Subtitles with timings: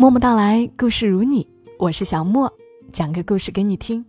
[0.00, 1.46] 默默到来，故事如你，
[1.78, 2.50] 我是小莫，
[2.90, 4.02] 讲个故事给你听。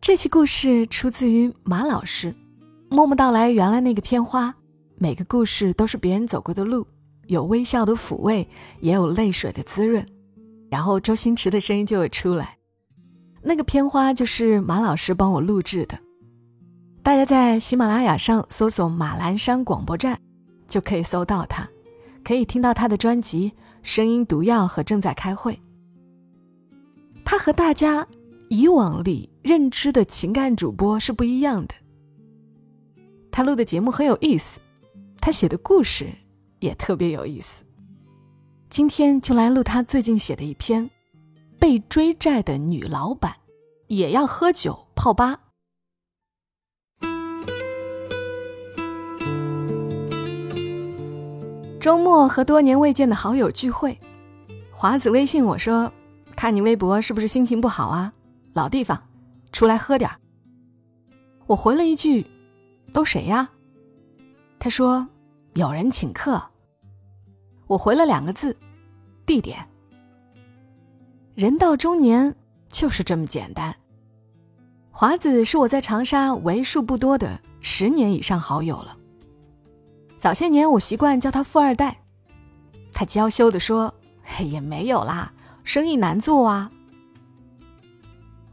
[0.00, 2.32] 这期故事出自于马老师，
[2.88, 4.54] 《默默到来》原来那个片花，
[4.96, 6.86] 每个故事都是别人走过的路，
[7.26, 8.48] 有微笑的抚慰，
[8.80, 10.02] 也有泪水的滋润，
[10.70, 12.56] 然后周星驰的声音就会出来。
[13.42, 15.98] 那个片花就是马老师帮我录制的，
[17.02, 20.18] 大家在喜马拉雅上搜索“马栏山广播站”，
[20.66, 21.68] 就可以搜到他，
[22.24, 23.50] 可以听到他的专辑
[23.82, 25.54] 《声音毒药》和《正在开会》。
[27.24, 28.06] 他和大家
[28.48, 31.74] 以往里认知的情感主播是不一样的。
[33.30, 34.60] 他录的节目很有意思，
[35.20, 36.12] 他写的故事
[36.60, 37.64] 也特别有意思。
[38.70, 40.90] 今天就来录他最近写的一篇。
[41.58, 43.32] 被追债的女老板
[43.86, 45.41] 也要喝酒泡吧。
[51.82, 53.98] 周末和多年未见的好友聚会，
[54.70, 55.92] 华子微信我说
[56.36, 58.12] ：“看你微博是不是心情不好啊？
[58.52, 59.02] 老地方，
[59.50, 60.16] 出来喝点儿。”
[61.48, 62.24] 我回了一句
[62.94, 63.50] ：“都谁呀？”
[64.60, 65.04] 他说
[65.54, 66.40] ：“有人请客。”
[67.66, 68.56] 我回了两个字
[69.26, 69.58] ：“地点。”
[71.34, 72.32] 人到中年
[72.68, 73.74] 就是这么简单。
[74.92, 78.96] 华子是我在长沙为数不多的十年以上好友了。
[80.22, 82.00] 早些年我习惯叫他富二代，
[82.92, 83.92] 他娇羞地说
[84.38, 85.32] ：“也没有啦，
[85.64, 86.70] 生意难做啊。”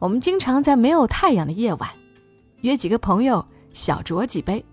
[0.00, 1.88] 我们经常在没有太阳的夜晚，
[2.62, 4.64] 约几个朋友小酌几杯，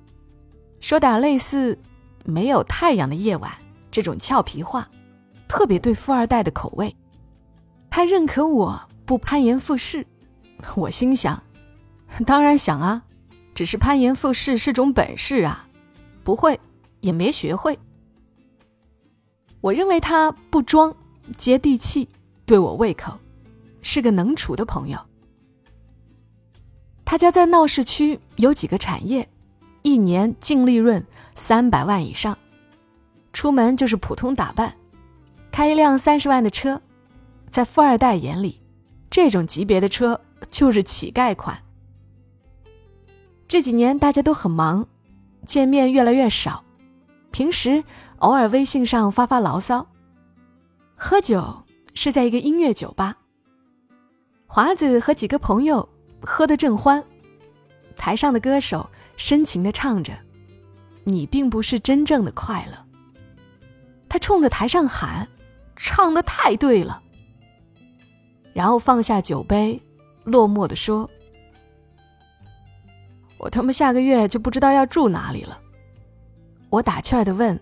[0.79, 1.77] 说点类似
[2.25, 3.51] “没有太阳的夜晚”
[3.91, 4.89] 这种俏皮话，
[5.47, 6.95] 特别对富二代的口味。
[7.91, 10.03] 他认可我不攀岩附势，
[10.73, 11.39] 我心想，
[12.25, 13.03] 当然想啊，
[13.53, 15.67] 只是攀岩附势是种本事啊，
[16.23, 16.59] 不会
[17.01, 17.77] 也没学会。
[19.61, 20.95] 我认为他不装，
[21.37, 22.07] 接地气，
[22.45, 23.17] 对我胃口，
[23.81, 24.99] 是个能处的朋友。
[27.03, 29.27] 他家在闹市区，有几个产业，
[29.81, 31.05] 一年净利润
[31.35, 32.37] 三百万以上，
[33.33, 34.73] 出门就是普通打扮，
[35.51, 36.81] 开一辆三十万的车。
[37.49, 38.61] 在富二代眼里，
[39.09, 41.57] 这种级别的车就是乞丐款。
[43.47, 44.85] 这几年大家都很忙，
[45.45, 46.63] 见面越来越少，
[47.37, 47.83] 平时
[48.17, 49.85] 偶尔微信上发发牢骚。
[50.95, 53.15] 喝酒是在一个音乐酒吧，
[54.47, 55.87] 华子和几个朋友
[56.19, 57.03] 喝得正欢，
[57.95, 60.17] 台上的歌手深情地唱着
[61.05, 62.85] ：“你并不是真正的快乐。”
[64.09, 65.27] 他冲着台上喊
[65.77, 66.99] ：“唱的太对了！”
[68.51, 69.79] 然后放下酒杯，
[70.23, 71.07] 落寞的说
[73.37, 75.61] ：“我他妈下个月就不知道要住哪里了。”
[76.69, 77.59] 我打趣儿的问：“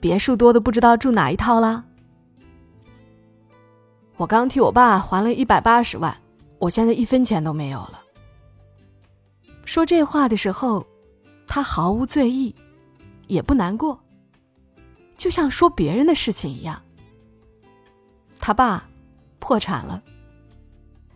[0.00, 1.84] 别墅多的不知道住哪一套啦？”
[4.16, 6.16] 我刚替我爸还了一百八十万，
[6.58, 8.02] 我现在一分钱都没有了。
[9.64, 10.86] 说这话的时候，
[11.46, 12.54] 他毫无醉意，
[13.26, 13.98] 也不难过，
[15.16, 16.82] 就像说别人的事情一样。
[18.38, 18.84] 他爸。
[19.40, 20.02] 破产了。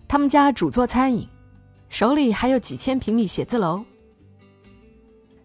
[0.09, 1.29] 他们家主做餐饮，
[1.91, 3.85] 手里还有几千平米写字楼。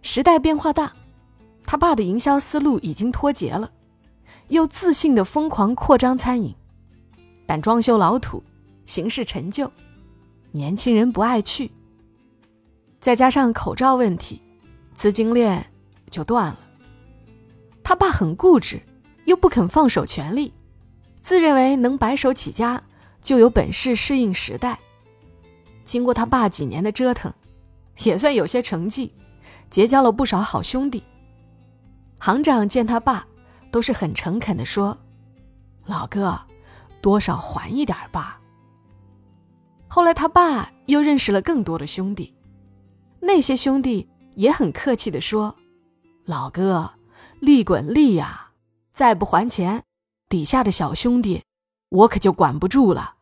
[0.03, 0.93] 时代变化大，
[1.67, 3.69] 他爸的营销思路已经脱节了，
[4.47, 6.55] 又自信的疯狂扩张餐饮，
[7.45, 8.41] 但装修老土，
[8.85, 9.69] 形式陈旧，
[10.53, 11.69] 年轻人不爱去。
[13.01, 14.41] 再加上口罩问题，
[14.95, 15.69] 资金链
[16.09, 16.57] 就断了。
[17.83, 18.81] 他爸很固执，
[19.25, 20.53] 又不肯放手权力。
[21.21, 22.81] 自认为能白手起家，
[23.21, 24.79] 就有本事适应时代。
[25.83, 27.33] 经过他爸几年的折腾，
[28.03, 29.11] 也算有些成绩，
[29.69, 31.03] 结交了不少好兄弟。
[32.19, 33.25] 行长见他爸，
[33.71, 34.97] 都是很诚恳的说
[35.85, 36.39] ：“老哥，
[37.01, 38.39] 多少还一点吧。”
[39.87, 42.33] 后来他爸又认识了更多的兄弟，
[43.19, 45.55] 那些兄弟也很客气的说
[46.25, 46.91] ：“老哥，
[47.39, 48.51] 利滚利呀，
[48.91, 49.83] 再不还钱。”
[50.29, 51.41] 底下的小兄弟，
[51.87, 53.15] 我可就管不住了。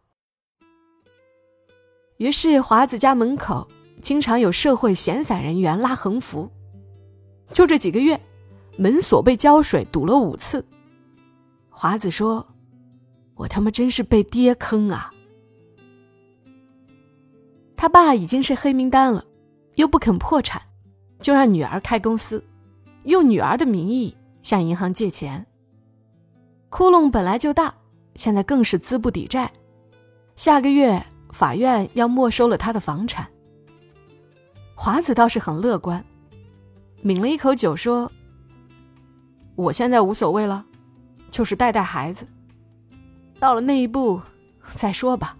[2.17, 3.67] 于是华子家门口
[4.01, 6.49] 经常有社会闲散人员拉横幅。
[7.53, 8.19] 就这几个月，
[8.77, 10.65] 门锁被胶水堵了五次。
[11.69, 12.45] 华子说
[13.35, 15.11] ：“我他妈真是被爹坑啊！”
[17.75, 19.23] 他爸已经是黑名单了，
[19.75, 20.61] 又不肯破产，
[21.19, 22.43] 就让女儿开公司，
[23.03, 25.45] 用女儿的名义向银行借钱。
[26.69, 27.73] 窟窿本来就大，
[28.15, 29.51] 现在更是资不抵债。
[30.35, 31.01] 下个月
[31.31, 33.27] 法院要没收了他的房产。
[34.73, 36.03] 华子倒是很乐观，
[37.01, 38.11] 抿了一口酒说
[39.55, 40.65] ：“我现在无所谓了，
[41.31, 42.27] 就是带带孩子，
[43.39, 44.21] 到了那一步，
[44.73, 45.37] 再说吧，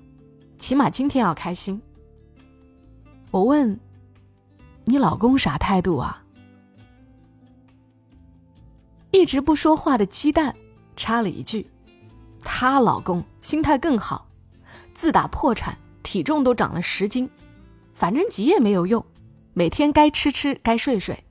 [0.58, 1.82] 起码今天要开心。
[3.32, 3.78] 我问
[4.86, 6.24] ：“你老公啥态度啊？”
[9.12, 10.56] 一直不说话的鸡蛋
[10.96, 11.68] 插了一句
[12.40, 14.26] ：“她老公心态更好，
[14.94, 17.30] 自打破产，体重都长了十斤，
[17.94, 19.06] 反正急也没有用，
[19.54, 21.22] 每天该吃吃，该睡睡，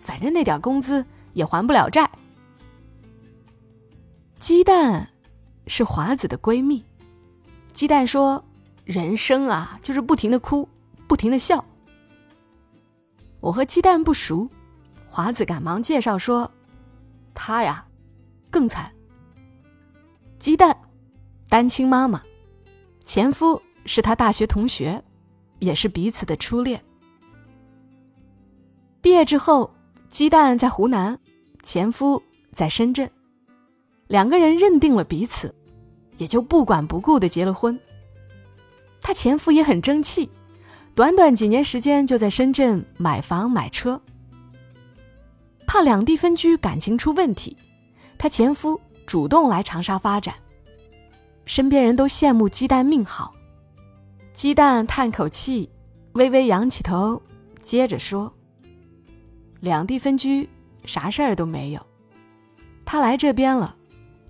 [0.00, 2.08] 反正那点工资也还不了债。”
[4.40, 5.06] 鸡蛋
[5.66, 6.82] 是华子的闺蜜。
[7.74, 8.42] 鸡蛋说
[8.86, 10.66] ：“人生啊，就是不停的哭，
[11.06, 11.62] 不停的笑。”
[13.40, 14.48] 我和鸡蛋不熟，
[15.06, 16.50] 华子赶忙介绍说
[17.34, 17.84] ：“她呀，
[18.50, 18.90] 更惨。
[20.38, 20.74] 鸡蛋，
[21.46, 22.22] 单亲妈妈，
[23.04, 25.04] 前夫是她大学同学，
[25.58, 26.82] 也是彼此的初恋。
[29.02, 29.70] 毕业之后，
[30.08, 31.18] 鸡蛋在湖南，
[31.62, 32.22] 前夫
[32.52, 33.08] 在深圳。”
[34.10, 35.54] 两个人认定了彼此，
[36.18, 37.78] 也就不管不顾的结了婚。
[39.00, 40.28] 她前夫也很争气，
[40.96, 44.02] 短短几年时间就在深圳买房买车。
[45.64, 47.56] 怕两地分居感情出问题，
[48.18, 50.34] 她前夫主动来长沙发展。
[51.46, 53.32] 身边人都羡慕鸡蛋命好，
[54.32, 55.70] 鸡蛋叹口气，
[56.14, 57.22] 微微仰起头，
[57.62, 58.32] 接着说
[59.60, 60.48] ：“两地分居
[60.84, 61.80] 啥事儿都没有，
[62.84, 63.76] 他来这边了。”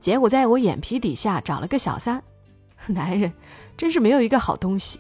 [0.01, 2.23] 结果在我眼皮底下找了个小三，
[2.89, 3.33] 男人
[3.77, 4.99] 真是没有一个好东西。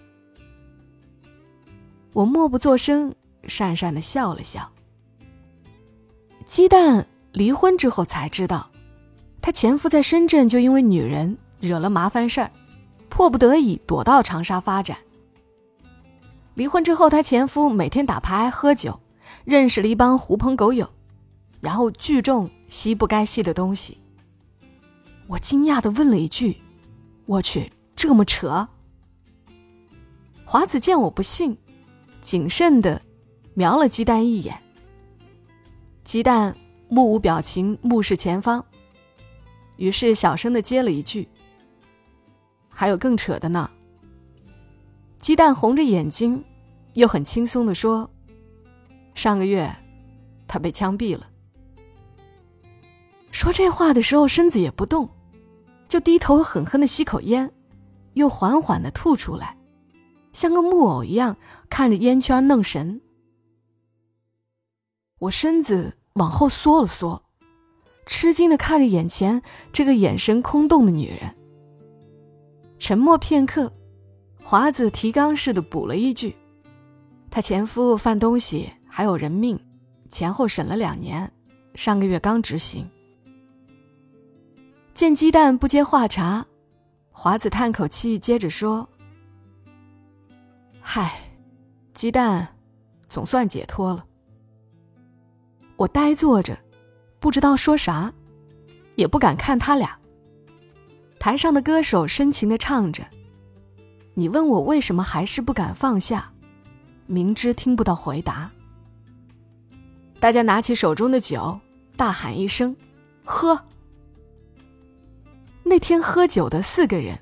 [2.12, 3.14] 我默不作声，
[3.44, 4.70] 讪讪的笑了笑。
[6.44, 8.68] 鸡蛋离婚之后才知道，
[9.40, 12.50] 她前夫在深圳就因为女人惹了麻烦事儿，
[13.08, 14.98] 迫不得已躲到长沙发展。
[16.54, 19.00] 离婚之后，她前夫每天打牌喝酒，
[19.44, 20.90] 认识了一帮狐朋狗友，
[21.60, 23.96] 然后聚众吸不该吸的东西。
[25.30, 26.60] 我惊讶的问了一句
[27.24, 28.66] ：“我去，这么扯？”
[30.44, 31.56] 华子见我不信，
[32.20, 33.00] 谨慎的
[33.54, 34.60] 瞄了鸡蛋一眼。
[36.02, 36.56] 鸡蛋
[36.88, 38.64] 目无表情，目视前方，
[39.76, 41.28] 于是小声的接了一句
[42.68, 43.70] ：“还有更扯的呢。”
[45.20, 46.44] 鸡蛋红着眼睛，
[46.94, 48.10] 又很轻松的说
[49.14, 49.72] ：“上个月，
[50.48, 51.28] 他被枪毙了。”
[53.30, 55.08] 说这话的时候，身子也不动。
[55.90, 57.50] 就低头狠狠的吸口烟，
[58.12, 59.56] 又缓缓的吐出来，
[60.32, 61.36] 像个木偶一样
[61.68, 63.00] 看着烟圈愣神。
[65.18, 67.20] 我身子往后缩了缩，
[68.06, 69.42] 吃惊的看着眼前
[69.72, 71.34] 这个眼神空洞的女人。
[72.78, 73.72] 沉默片刻，
[74.44, 76.36] 华子提纲似的补了一句
[77.32, 79.58] ：“她前夫犯东西还有人命，
[80.08, 81.28] 前后审了两年，
[81.74, 82.88] 上个月刚执行。”
[85.00, 86.44] 见鸡蛋不接话茬，
[87.10, 88.86] 华子叹口气，接着说
[90.78, 91.18] ：“嗨，
[91.94, 92.46] 鸡蛋
[93.08, 94.04] 总算解脱了。”
[95.76, 96.54] 我呆坐着，
[97.18, 98.12] 不知道说啥，
[98.94, 99.98] 也不敢看他俩。
[101.18, 103.02] 台上的歌手深情的唱着
[104.12, 106.30] ：“你问我为什么还是不敢放下，
[107.06, 108.50] 明知听不到回答。”
[110.20, 111.58] 大家拿起手中的酒，
[111.96, 112.76] 大喊一声
[113.24, 113.58] ：“喝！”
[115.70, 117.16] 那天喝酒的四个人，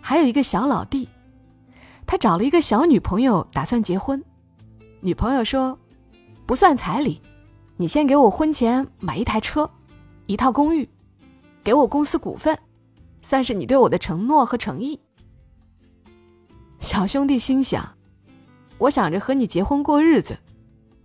[0.00, 1.06] 还有一个小老弟，
[2.06, 4.24] 他找了一个小女朋友，打算结婚。
[5.02, 5.78] 女朋友说
[6.46, 7.20] ：“不算彩礼，
[7.76, 9.70] 你先给我婚前买一台车，
[10.24, 10.88] 一套公寓，
[11.62, 12.58] 给我公司股份，
[13.20, 14.98] 算是你对我的承诺和诚意。”
[16.80, 17.86] 小兄弟心想
[18.78, 20.38] ：“我想着和你结婚过日子，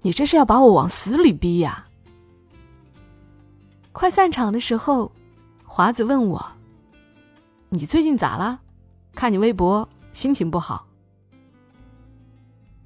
[0.03, 1.87] 你这是要把我往死里逼呀！”
[3.91, 5.11] 快散场的时候，
[5.65, 6.41] 华子问我。
[7.73, 8.59] 你最近咋了？
[9.15, 10.85] 看你微博，心情不好。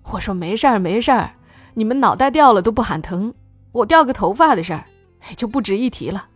[0.03, 1.33] 我说没事儿，没事儿，
[1.73, 3.33] 你们脑袋掉了都不喊疼，
[3.71, 4.85] 我掉个头发的事儿，
[5.35, 6.29] 就不值一提了。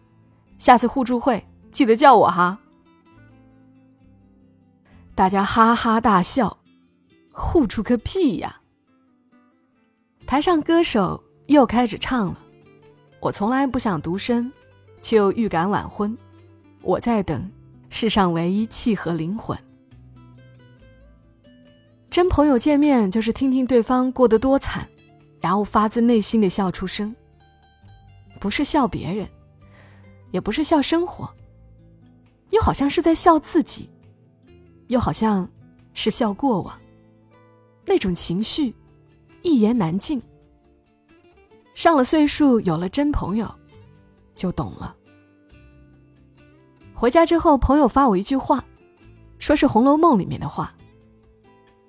[0.57, 2.57] 下次互助会记得叫我哈。
[5.13, 6.57] 大家哈哈大笑，
[7.31, 8.61] 互助个屁呀！
[10.25, 12.39] 台上歌手又开始唱了，
[13.19, 14.51] 我从来不想独身，
[15.03, 16.17] 却又预感晚婚，
[16.81, 17.47] 我在等。
[17.89, 19.57] 世上唯一契合灵魂。
[22.09, 24.87] 真朋友见面就是听听对方过得多惨，
[25.39, 27.15] 然后发自内心的笑出声。
[28.39, 29.27] 不是笑别人，
[30.31, 31.29] 也不是笑生活，
[32.51, 33.89] 又好像是在笑自己，
[34.87, 35.47] 又好像
[35.93, 36.79] 是笑过往。
[37.85, 38.73] 那种情绪，
[39.41, 40.21] 一言难尽。
[41.75, 43.53] 上了岁数，有了真朋友，
[44.35, 44.95] 就懂了。
[46.99, 48.61] 回家之后，朋友发我一句话，
[49.37, 50.73] 说是《红楼梦》里面的话：“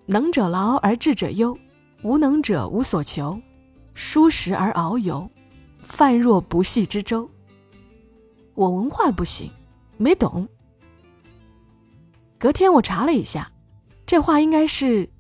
[0.06, 1.58] 能者劳而智者忧，
[2.04, 3.36] 无能者无所求，
[3.92, 5.28] 疏食而遨游，
[5.82, 7.28] 泛若不系之舟。”
[8.54, 9.50] 我文化不行，
[9.96, 10.48] 没懂。
[12.38, 13.50] 隔天我查了一下，
[14.06, 15.10] 这话应该是：“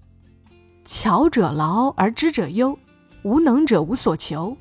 [0.86, 2.78] 巧者劳而知者忧，
[3.24, 4.56] 无能者无所求，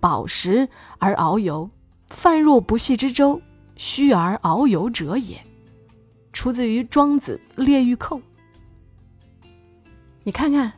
[0.00, 1.70] 饱食而遨游，
[2.08, 3.40] 泛若不系之舟，
[3.76, 5.40] 虚而遨游者也。”
[6.32, 8.18] 出自于《庄子·列御寇》。
[10.24, 10.72] 你看看，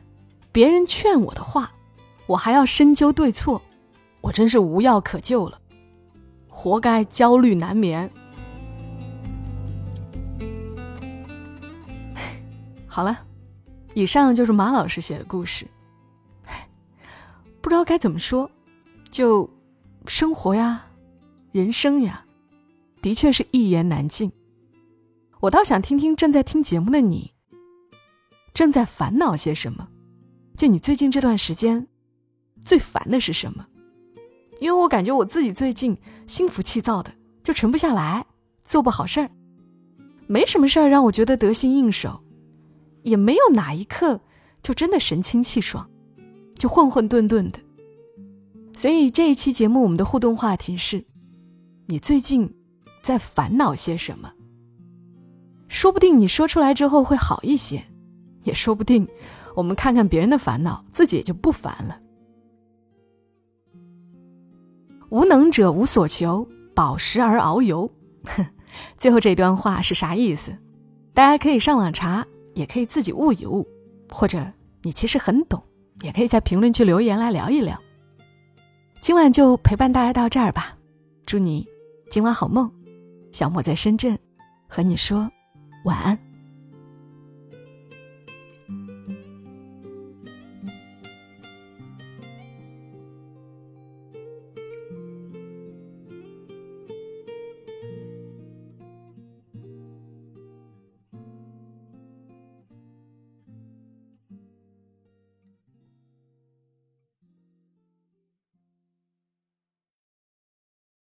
[0.51, 1.71] 别人劝我的话，
[2.27, 3.61] 我还要深究对错，
[4.21, 5.59] 我真是无药可救了。
[6.47, 8.09] 活该焦虑难眠。
[12.85, 13.25] 好了，
[13.93, 15.65] 以上就是马老师写的故事。
[17.61, 18.49] 不知道该怎么说，
[19.09, 19.49] 就
[20.05, 20.85] 生活呀，
[21.51, 22.23] 人生呀，
[23.07, 24.29] 的确是一言难尽。
[25.39, 27.31] 我倒想听听正在听节目的你，
[28.53, 29.87] 正在烦恼些什么？
[30.57, 31.87] 就你最近这段时间，
[32.59, 33.65] 最烦的是什么？
[34.59, 35.95] 因为我感觉我自己最近
[36.25, 37.09] 心浮气躁的，
[37.41, 38.25] 就沉不下来，
[38.61, 39.31] 做不好事儿，
[40.27, 42.19] 没什么事儿让我觉得得心应手，
[43.03, 44.19] 也没有哪一刻
[44.61, 45.89] 就真的神清气爽，
[46.55, 47.59] 就混混沌沌的。
[48.75, 51.05] 所以这一期节目我们的互动话题是：
[51.85, 52.53] 你最近
[53.07, 54.33] 在烦恼些什么？
[55.69, 57.81] 说不定你说出来之后会好一些，
[58.43, 59.07] 也说不定
[59.55, 62.01] 我们看看别人的烦恼，自己也就不烦了。
[65.09, 66.45] 无能者无所求，
[66.75, 67.89] 饱食而遨游。
[68.25, 68.45] 哼
[68.99, 70.51] 最后这段话是啥意思？
[71.13, 73.65] 大家可以上网查，也可以自己悟一悟，
[74.09, 74.45] 或者
[74.81, 75.63] 你其实很懂，
[76.01, 77.79] 也可以在评论区留言来聊一聊。
[78.99, 80.77] 今晚就陪伴大家到这儿吧，
[81.25, 81.65] 祝你
[82.11, 82.69] 今晚好梦。
[83.31, 84.17] 小莫在深圳，
[84.67, 85.29] 和你说
[85.85, 86.26] 晚安。